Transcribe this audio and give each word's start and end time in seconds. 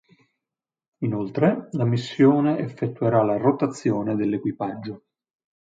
Inoltre, 1.03 1.67
la 1.73 1.85
missione 1.85 2.57
effettuerà 2.57 3.21
la 3.21 3.37
rotazione 3.37 4.15
dell'equipaggio. 4.15 5.03